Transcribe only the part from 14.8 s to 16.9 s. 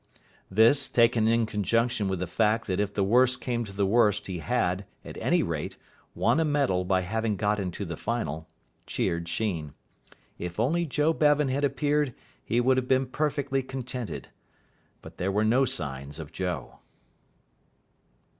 But there were no signs of Joe.